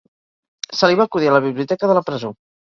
Se 0.79 0.89
li 0.91 0.97
va 1.01 1.07
acudir 1.11 1.31
a 1.33 1.37
la 1.37 1.43
biblioteca 1.45 1.93
de 1.95 2.01
la 2.01 2.07
presó. 2.11 2.37